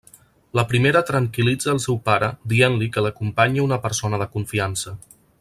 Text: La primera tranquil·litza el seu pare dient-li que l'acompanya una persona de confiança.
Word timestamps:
La 0.59 0.61
primera 0.69 1.01
tranquil·litza 1.09 1.69
el 1.75 1.81
seu 1.83 1.99
pare 2.09 2.31
dient-li 2.55 2.89
que 2.97 3.05
l'acompanya 3.09 3.67
una 3.67 3.79
persona 3.85 4.23
de 4.25 4.29
confiança. 4.39 4.97